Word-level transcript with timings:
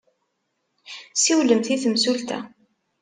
Siwlemt 1.21 1.67
i 1.73 1.75
temsulta. 1.81 2.37